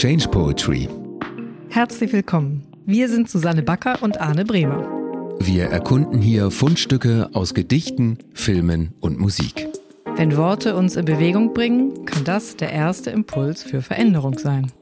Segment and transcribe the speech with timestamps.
[0.00, 0.88] Change Poetry.
[1.68, 2.62] Herzlich willkommen.
[2.86, 4.88] Wir sind Susanne Backer und Arne Bremer.
[5.40, 9.68] Wir erkunden hier Fundstücke aus Gedichten, Filmen und Musik.
[10.16, 14.72] Wenn Worte uns in Bewegung bringen, kann das der erste Impuls für Veränderung sein.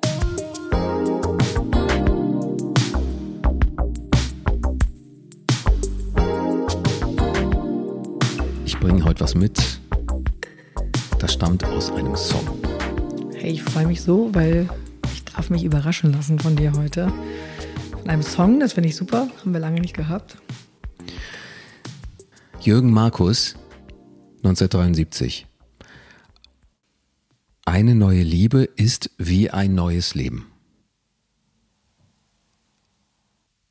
[8.65, 9.81] Ich bringe heute was mit.
[11.19, 12.47] Das stammt aus einem Song.
[13.35, 14.69] Hey, ich freue mich so, weil
[15.35, 17.13] darf mich überraschen lassen von dir heute.
[17.91, 20.39] Von einem Song, das finde ich super, haben wir lange nicht gehabt.
[22.61, 23.55] Jürgen Markus,
[24.39, 25.47] 1973.
[27.65, 30.47] Eine neue Liebe ist wie ein neues Leben.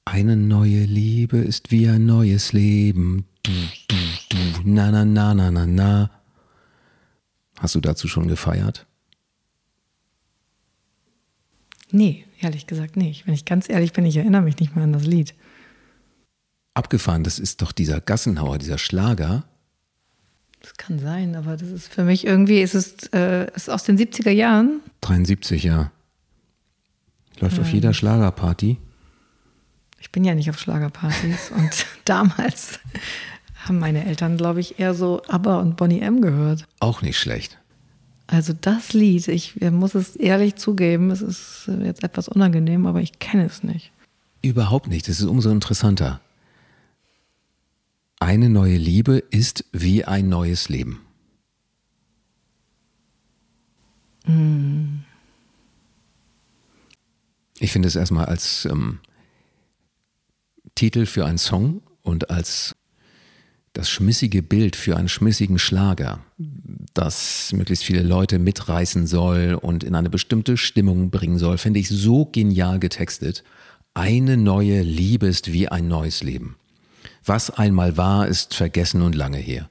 [0.06, 3.26] Eine neue Liebe ist wie ein neues Leben.
[3.44, 3.52] Du,
[3.90, 3.96] du,
[4.30, 6.12] du, na, na, na, na, na, na.
[7.60, 8.87] Hast du dazu schon gefeiert?
[11.92, 13.28] Nee, ehrlich gesagt nicht.
[13.28, 15.34] Wenn ich ganz ehrlich bin, ich erinnere mich nicht mehr an das Lied.
[16.74, 19.46] Abgefahren, das ist doch dieser Gassenhauer, dieser Schlager.
[20.62, 23.98] Das kann sein, aber das ist für mich irgendwie, ist es äh, ist aus den
[23.98, 24.82] 70er Jahren.
[25.02, 25.92] 73, ja.
[27.40, 28.78] Läuft auf jeder Schlagerparty.
[30.00, 32.80] Ich bin ja nicht auf Schlagerpartys und damals
[33.56, 36.68] haben meine Eltern, glaube ich, eher so ABBA und Bonnie M gehört.
[36.80, 37.58] Auch nicht schlecht.
[38.28, 43.20] Also das Lied, ich muss es ehrlich zugeben, es ist jetzt etwas unangenehm, aber ich
[43.20, 43.92] kenne es nicht.
[44.42, 45.08] Überhaupt nicht.
[45.08, 46.20] Das ist umso interessanter.
[48.20, 51.02] Eine neue Liebe ist wie ein neues Leben.
[57.60, 59.00] Ich finde es erstmal als ähm,
[60.76, 62.76] Titel für einen Song und als
[63.78, 66.26] das schmissige Bild für einen schmissigen Schlager,
[66.96, 71.88] das möglichst viele Leute mitreißen soll und in eine bestimmte Stimmung bringen soll, finde ich
[71.88, 73.44] so genial getextet.
[73.94, 76.56] Eine neue Liebe ist wie ein neues Leben.
[77.24, 79.70] Was einmal war, ist vergessen und lange her.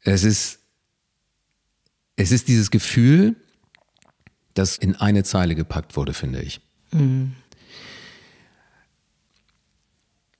[0.00, 0.60] Es ist,
[2.16, 3.36] es ist dieses Gefühl,
[4.54, 6.62] das in eine Zeile gepackt wurde, finde ich.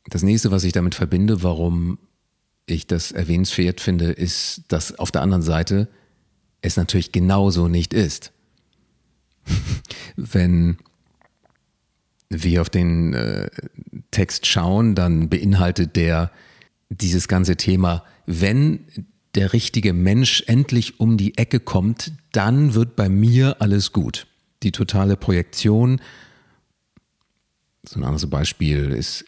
[0.07, 1.99] Das nächste, was ich damit verbinde, warum
[2.71, 5.89] ich das erwähnenswert finde, ist, dass auf der anderen Seite
[6.61, 8.33] es natürlich genauso nicht ist.
[10.17, 10.79] Wenn
[12.31, 13.49] wir auf den äh,
[14.11, 16.31] Text schauen, dann beinhaltet der
[16.91, 18.87] dieses ganze Thema, wenn
[19.35, 24.27] der richtige Mensch endlich um die Ecke kommt, dann wird bei mir alles gut.
[24.63, 26.01] Die totale Projektion.
[27.85, 29.27] So ein anderes Beispiel ist,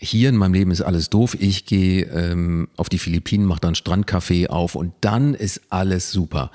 [0.00, 1.36] hier in meinem Leben ist alles doof.
[1.38, 6.50] Ich gehe ähm, auf die Philippinen, mache dann Strandcafé auf und dann ist alles super.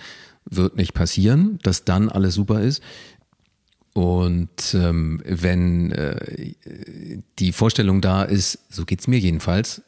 [0.46, 2.82] Wird nicht passieren, dass dann alles super ist.
[3.94, 6.54] Und ähm, wenn äh,
[7.40, 9.82] die Vorstellung da ist, so geht es mir jedenfalls,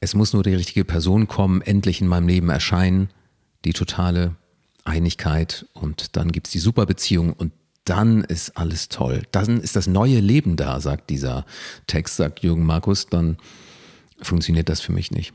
[0.00, 3.10] es muss nur die richtige Person kommen, endlich in meinem Leben erscheinen,
[3.64, 4.36] die totale
[4.84, 7.52] Einigkeit und dann gibt es die Superbeziehung und
[7.88, 9.22] dann ist alles toll.
[9.32, 11.46] Dann ist das neue Leben da, sagt dieser
[11.86, 13.38] Text, sagt Jürgen Markus, dann
[14.20, 15.32] funktioniert das für mich nicht.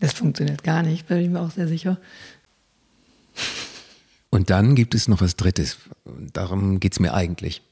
[0.00, 1.98] Das funktioniert gar nicht, bin ich mir auch sehr sicher.
[4.30, 5.78] Und dann gibt es noch was Drittes.
[6.32, 7.62] Darum geht es mir eigentlich.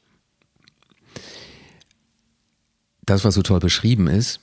[3.05, 4.41] Das, was so toll beschrieben ist,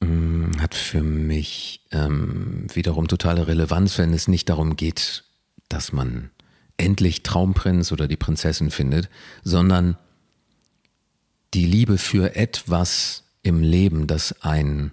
[0.00, 5.24] mm, hat für mich ähm, wiederum totale Relevanz, wenn es nicht darum geht,
[5.70, 6.30] dass man
[6.76, 9.08] endlich Traumprinz oder die Prinzessin findet,
[9.42, 9.96] sondern
[11.54, 14.92] die Liebe für etwas im Leben, das einen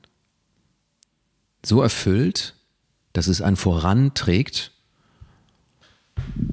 [1.65, 2.55] so erfüllt,
[3.13, 4.71] dass es einen voranträgt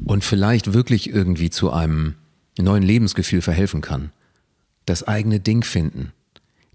[0.04, 2.14] und vielleicht wirklich irgendwie zu einem
[2.58, 4.12] neuen Lebensgefühl verhelfen kann.
[4.86, 6.12] Das eigene Ding finden,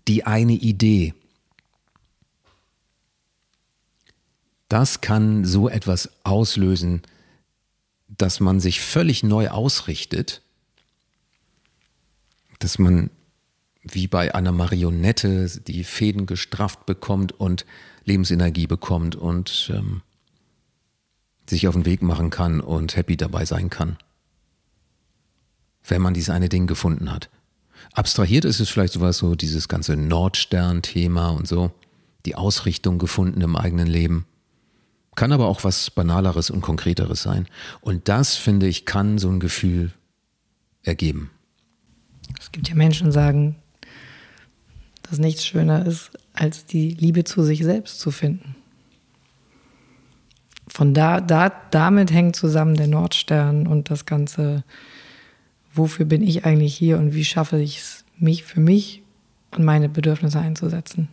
[0.07, 1.13] die eine Idee.
[4.69, 7.01] Das kann so etwas auslösen,
[8.07, 10.41] dass man sich völlig neu ausrichtet,
[12.59, 13.09] dass man
[13.81, 17.65] wie bei einer Marionette die Fäden gestrafft bekommt und
[18.03, 20.01] Lebensenergie bekommt und ähm,
[21.47, 23.97] sich auf den Weg machen kann und happy dabei sein kann.
[25.83, 27.29] Wenn man dieses eine Ding gefunden hat.
[27.93, 31.71] Abstrahiert ist es vielleicht sowas so, dieses ganze Nordstern-Thema und so,
[32.25, 34.25] die Ausrichtung gefunden im eigenen Leben.
[35.15, 37.47] Kann aber auch was Banaleres und Konkreteres sein.
[37.81, 39.91] Und das, finde ich, kann so ein Gefühl
[40.83, 41.31] ergeben.
[42.39, 43.55] Es gibt ja Menschen, die sagen,
[45.03, 48.55] dass nichts schöner ist, als die Liebe zu sich selbst zu finden.
[50.67, 54.63] von da, da, damit hängt zusammen der Nordstern und das Ganze,
[55.73, 59.03] wofür bin ich eigentlich hier und wie schaffe ich es, mich für mich
[59.51, 61.07] und meine Bedürfnisse einzusetzen.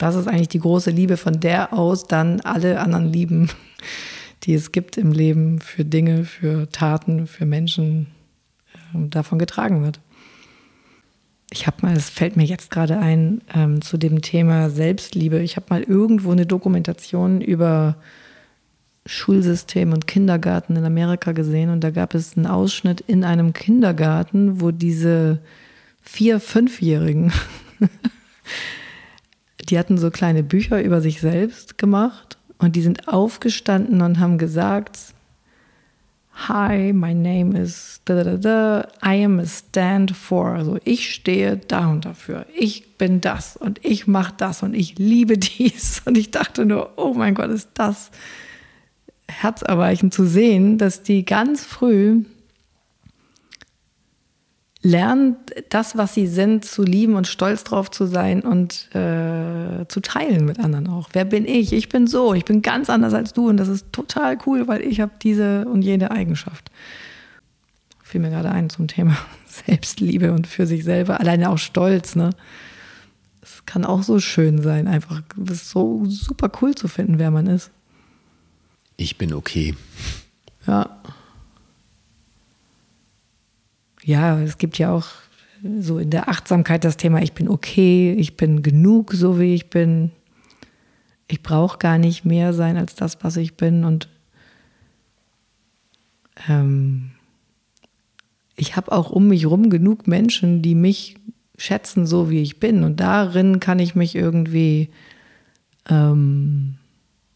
[0.00, 3.50] Das ist eigentlich die große Liebe, von der aus dann alle anderen Lieben,
[4.44, 8.06] die es gibt im Leben, für Dinge, für Taten, für Menschen,
[8.94, 10.00] äh, davon getragen wird.
[11.52, 15.40] Ich habe mal, es fällt mir jetzt gerade ein, ähm, zu dem Thema Selbstliebe.
[15.40, 17.96] Ich habe mal irgendwo eine Dokumentation über
[19.04, 24.62] Schulsystem und Kindergarten in Amerika gesehen und da gab es einen Ausschnitt in einem Kindergarten,
[24.62, 25.40] wo diese
[26.00, 27.32] vier, fünfjährigen
[29.70, 34.38] die hatten so kleine Bücher über sich selbst gemacht und die sind aufgestanden und haben
[34.38, 34.98] gesagt,
[36.48, 40.54] Hi, my name is da, da, da, I am a stand for.
[40.54, 42.46] Also ich stehe da und dafür.
[42.56, 46.02] Ich bin das und ich mache das und ich liebe dies.
[46.06, 48.10] Und ich dachte nur, oh mein Gott, ist das
[49.28, 52.24] herzerweichend zu sehen, dass die ganz früh
[54.82, 55.36] lernen,
[55.68, 60.46] das, was sie sind, zu lieben und stolz drauf zu sein und äh, zu teilen
[60.46, 61.10] mit anderen auch.
[61.12, 61.72] Wer bin ich?
[61.72, 64.80] Ich bin so, ich bin ganz anders als du und das ist total cool, weil
[64.80, 66.70] ich habe diese und jene Eigenschaft.
[68.02, 69.16] Fiel mir gerade ein zum Thema
[69.46, 72.30] Selbstliebe und für sich selber, alleine auch Stolz, ne?
[73.42, 77.70] Es kann auch so schön sein, einfach so super cool zu finden, wer man ist.
[78.96, 79.74] Ich bin okay.
[80.66, 81.00] Ja
[84.04, 85.06] ja, es gibt ja auch
[85.78, 89.70] so in der Achtsamkeit das Thema, ich bin okay, ich bin genug, so wie ich
[89.70, 90.10] bin.
[91.28, 93.84] Ich brauche gar nicht mehr sein als das, was ich bin.
[93.84, 94.08] Und
[96.48, 97.12] ähm,
[98.56, 101.16] ich habe auch um mich rum genug Menschen, die mich
[101.56, 102.82] schätzen, so wie ich bin.
[102.84, 104.88] Und darin kann ich mich irgendwie
[105.88, 106.76] ähm,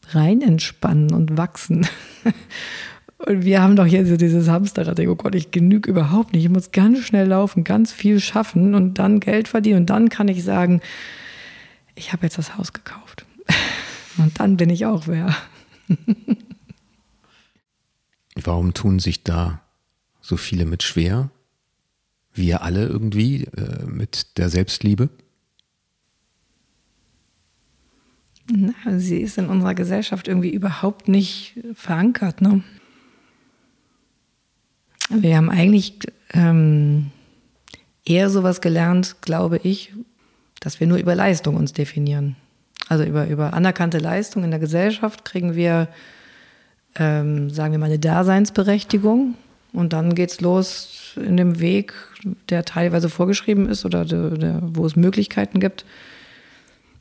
[0.09, 1.87] rein entspannen und wachsen.
[3.27, 5.01] Und wir haben doch hier so dieses Hamsterrad.
[5.01, 6.45] Oh Gott, ich genüge überhaupt nicht.
[6.45, 9.81] Ich muss ganz schnell laufen, ganz viel schaffen und dann Geld verdienen.
[9.81, 10.83] Und dann kann ich sagen,
[11.95, 13.25] ich habe jetzt das Haus gekauft.
[14.19, 15.35] Und dann bin ich auch wer.
[18.37, 19.61] Warum tun sich da
[20.21, 21.31] so viele mit schwer?
[22.33, 25.09] Wir alle irgendwie äh, mit der Selbstliebe?
[28.53, 32.41] Na, sie ist in unserer Gesellschaft irgendwie überhaupt nicht verankert.
[32.41, 32.63] Ne?
[35.17, 35.99] Wir haben eigentlich
[36.33, 37.11] ähm,
[38.05, 39.93] eher sowas gelernt, glaube ich,
[40.61, 42.37] dass wir nur über Leistung uns definieren.
[42.89, 45.89] Also über, über anerkannte Leistung in der Gesellschaft kriegen wir,
[46.97, 49.35] ähm, sagen wir mal, eine Daseinsberechtigung.
[49.73, 51.95] Und dann geht's los in dem Weg,
[52.49, 55.85] der teilweise vorgeschrieben ist oder der, der, wo es Möglichkeiten gibt,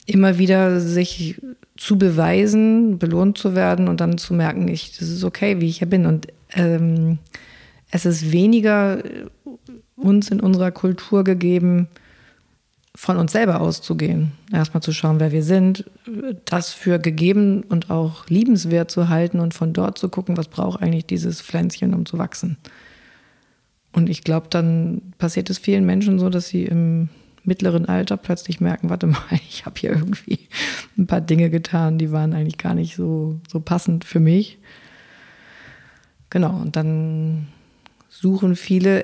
[0.06, 1.40] immer wieder sich
[1.78, 5.80] zu beweisen, belohnt zu werden und dann zu merken, ich, das ist okay, wie ich
[5.80, 6.06] hier bin.
[6.06, 7.20] Und ähm,
[7.94, 9.26] es ist weniger äh,
[9.96, 11.88] uns in unserer Kultur gegeben,
[12.96, 14.32] von uns selber auszugehen.
[14.52, 15.90] Erstmal zu schauen, wer wir sind,
[16.46, 20.82] das für gegeben und auch liebenswert zu halten und von dort zu gucken, was braucht
[20.82, 22.58] eigentlich dieses Pflänzchen, um zu wachsen.
[23.94, 27.10] Und ich glaube, dann passiert es vielen Menschen so, dass sie im
[27.44, 30.40] mittleren Alter plötzlich merken, warte mal, ich habe hier irgendwie
[30.98, 34.58] ein paar Dinge getan, die waren eigentlich gar nicht so, so passend für mich.
[36.32, 37.48] Genau, und dann
[38.24, 39.04] suchen viele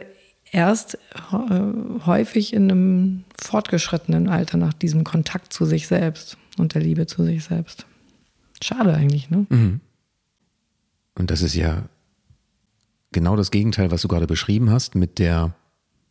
[0.51, 6.81] erst äh, häufig in einem fortgeschrittenen Alter nach diesem Kontakt zu sich selbst und der
[6.81, 7.85] Liebe zu sich selbst.
[8.63, 9.45] Schade eigentlich, ne?
[9.49, 9.81] Mhm.
[11.15, 11.83] Und das ist ja
[13.11, 15.53] genau das Gegenteil, was du gerade beschrieben hast, mit der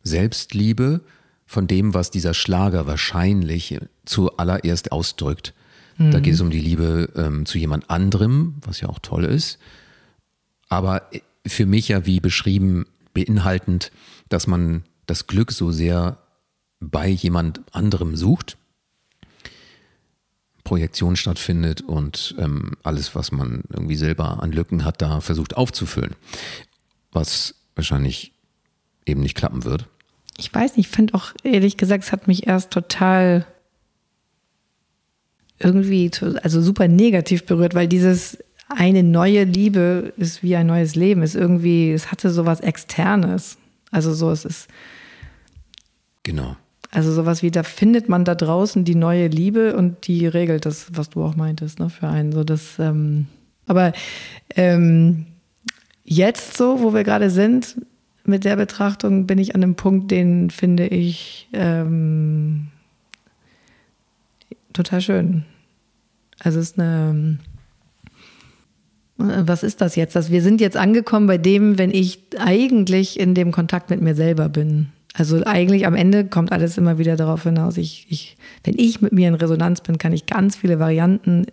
[0.03, 1.01] Selbstliebe
[1.47, 5.55] von dem, was dieser Schlager wahrscheinlich zuallererst ausdrückt.
[5.97, 6.11] Mhm.
[6.11, 9.57] Da geht es um die Liebe ähm, zu jemand anderem, was ja auch toll ist.
[10.69, 11.09] Aber
[11.47, 12.85] für mich ja, wie beschrieben,
[13.25, 13.91] beinhaltend,
[14.29, 16.19] dass man das Glück so sehr
[16.79, 18.57] bei jemand anderem sucht,
[20.63, 26.15] Projektion stattfindet und ähm, alles, was man irgendwie selber an Lücken hat, da versucht aufzufüllen,
[27.11, 28.33] was wahrscheinlich
[29.05, 29.87] eben nicht klappen wird.
[30.37, 33.45] Ich weiß nicht, ich finde auch ehrlich gesagt, es hat mich erst total
[35.57, 36.09] irgendwie,
[36.43, 38.37] also super negativ berührt, weil dieses
[38.69, 43.57] eine neue Liebe ist wie ein neues Leben, ist irgendwie, es hatte sowas Externes.
[43.91, 44.67] Also so, es ist.
[46.23, 46.55] Genau.
[46.91, 50.87] Also sowas wie, da findet man da draußen die neue Liebe und die regelt das,
[50.93, 52.31] was du auch meintest, ne, für einen.
[52.31, 53.27] So das, ähm,
[53.65, 53.93] aber
[54.55, 55.25] ähm,
[56.03, 57.75] jetzt so, wo wir gerade sind,
[58.23, 62.67] mit der Betrachtung bin ich an einem Punkt, den finde ich ähm,
[64.73, 65.45] total schön.
[66.39, 67.39] Also es ist eine
[69.19, 70.15] was ist das jetzt?
[70.15, 74.15] Dass wir sind jetzt angekommen bei dem, wenn ich eigentlich in dem Kontakt mit mir
[74.15, 74.87] selber bin.
[75.13, 77.75] Also eigentlich am Ende kommt alles immer wieder darauf hinaus.
[77.77, 81.47] Ich, ich, wenn ich mit mir in Resonanz bin, kann ich ganz viele Varianten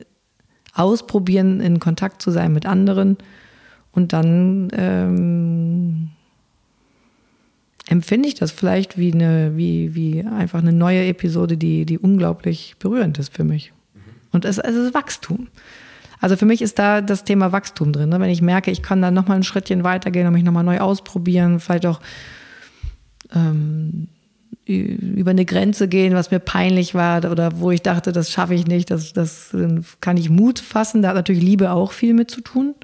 [0.75, 3.17] ausprobieren, in Kontakt zu sein mit anderen.
[3.91, 6.11] Und dann ähm,
[7.89, 12.77] empfinde ich das vielleicht wie eine, wie, wie einfach eine neue Episode, die, die unglaublich
[12.79, 13.73] berührend ist für mich.
[14.31, 15.49] Und es, es ist Wachstum.
[16.21, 18.09] Also für mich ist da das Thema Wachstum drin.
[18.09, 18.21] Ne?
[18.21, 21.61] Wenn ich merke, ich kann da nochmal ein Schrittchen weitergehen und mich nochmal neu ausprobieren,
[21.61, 22.01] vielleicht auch
[23.35, 24.09] ähm,
[24.67, 28.67] über eine Grenze gehen, was mir peinlich war oder wo ich dachte, das schaffe ich
[28.67, 29.55] nicht, das, das
[30.01, 31.03] kann ich Mut fassen.
[31.03, 32.75] Da hat natürlich Liebe auch viel mit zu tun.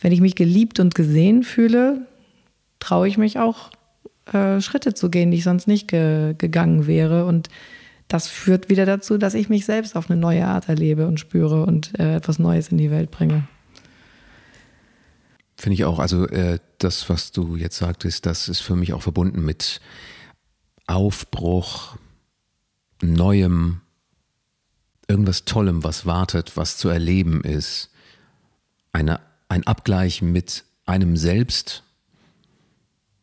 [0.00, 2.06] Wenn ich mich geliebt und gesehen fühle,
[2.80, 3.70] traue ich mich auch,
[4.32, 7.26] äh, Schritte zu gehen, die ich sonst nicht ge gegangen wäre.
[7.26, 7.48] Und
[8.12, 11.64] das führt wieder dazu, dass ich mich selbst auf eine neue Art erlebe und spüre
[11.64, 13.48] und äh, etwas Neues in die Welt bringe.
[15.56, 15.98] Finde ich auch.
[15.98, 19.80] Also äh, das, was du jetzt sagtest, das ist für mich auch verbunden mit
[20.86, 21.96] Aufbruch,
[23.00, 23.80] Neuem,
[25.08, 27.90] irgendwas Tollem, was wartet, was zu erleben ist.
[28.92, 31.82] Eine, ein Abgleich mit einem selbst.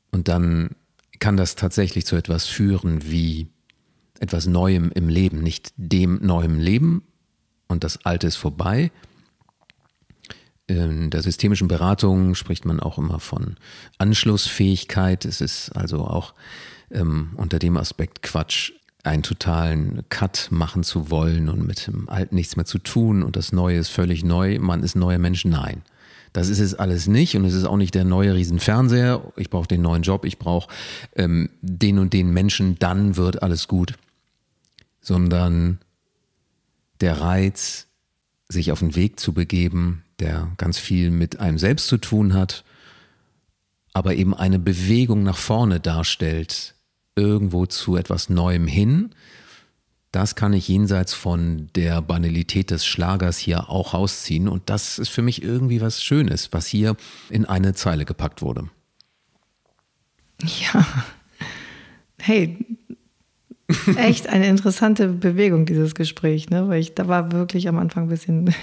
[0.10, 0.72] Und dann
[1.20, 3.50] kann das tatsächlich zu etwas führen wie
[4.20, 7.04] etwas Neuem im Leben, nicht dem neuen Leben
[7.68, 8.92] und das Alte ist vorbei.
[10.68, 13.56] In der systemischen Beratung spricht man auch immer von
[13.98, 15.26] Anschlussfähigkeit.
[15.26, 16.34] Es ist also auch
[16.92, 18.74] ähm, unter dem Aspekt Quatsch,
[19.04, 23.36] einen totalen Cut machen zu wollen und mit dem Alten nichts mehr zu tun und
[23.36, 24.60] das Neue ist völlig neu.
[24.60, 25.46] Man ist neuer Mensch.
[25.46, 25.84] Nein.
[26.34, 29.24] Das ist es alles nicht und es ist auch nicht der neue Riesenfernseher.
[29.38, 30.70] Ich brauche den neuen Job, ich brauche
[31.16, 33.96] ähm, den und den Menschen, dann wird alles gut
[35.02, 35.80] sondern
[37.02, 37.88] der Reiz,
[38.48, 42.64] sich auf den Weg zu begeben, der ganz viel mit einem selbst zu tun hat,
[43.94, 46.76] aber eben eine Bewegung nach vorne darstellt,
[47.16, 49.12] irgendwo zu etwas Neuem hin,
[50.12, 54.48] das kann ich jenseits von der Banalität des Schlagers hier auch rausziehen.
[54.48, 56.96] Und das ist für mich irgendwie was Schönes, was hier
[57.30, 58.70] in eine Zeile gepackt wurde.
[60.42, 60.86] Ja.
[62.18, 62.66] Hey,
[63.98, 66.68] echt eine interessante Bewegung, dieses Gespräch, ne?
[66.68, 68.54] weil ich da war wirklich am Anfang ein bisschen,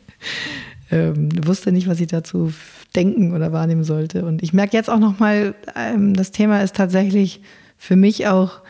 [0.90, 2.52] ähm, wusste nicht, was ich dazu
[2.94, 4.24] denken oder wahrnehmen sollte.
[4.24, 7.40] Und ich merke jetzt auch nochmal, ähm, das Thema ist tatsächlich
[7.76, 8.60] für mich auch,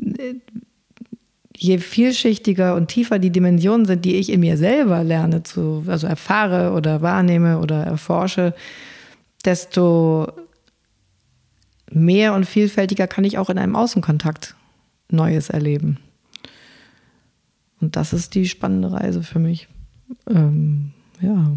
[0.00, 0.34] äh,
[1.56, 6.06] je vielschichtiger und tiefer die Dimensionen sind, die ich in mir selber lerne, zu, also
[6.06, 8.54] erfahre oder wahrnehme oder erforsche,
[9.44, 10.32] desto
[11.90, 14.56] mehr und vielfältiger kann ich auch in einem Außenkontakt
[15.14, 15.98] Neues erleben.
[17.80, 19.68] Und das ist die spannende Reise für mich.
[20.28, 21.56] Ähm, ja.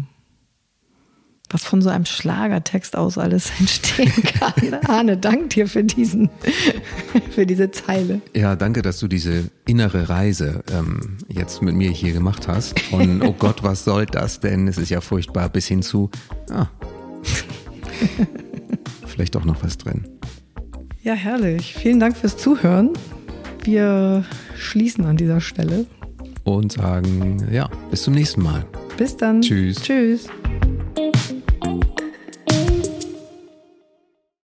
[1.50, 4.74] Was von so einem Schlagertext aus alles entstehen kann.
[4.84, 6.28] Arne, dank dir für diesen,
[7.30, 8.20] für diese Zeile.
[8.36, 12.78] Ja, danke, dass du diese innere Reise ähm, jetzt mit mir hier gemacht hast.
[12.78, 14.68] Von, oh Gott, was soll das denn?
[14.68, 16.10] Es ist ja furchtbar, bis hin zu,
[16.50, 16.66] ah,
[19.06, 20.06] vielleicht doch noch was drin.
[21.02, 21.74] Ja, herrlich.
[21.74, 22.90] Vielen Dank fürs Zuhören
[23.68, 24.24] wir
[24.56, 25.84] schließen an dieser Stelle.
[26.44, 28.64] Und sagen, ja, bis zum nächsten Mal.
[28.96, 29.42] Bis dann.
[29.42, 29.82] Tschüss.
[29.82, 30.28] Tschüss.